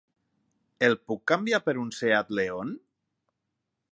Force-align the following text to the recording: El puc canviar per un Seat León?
El 0.87 0.95
puc 1.11 1.21
canviar 1.33 1.59
per 1.67 1.77
un 1.83 1.93
Seat 1.99 2.35
León? 2.41 2.75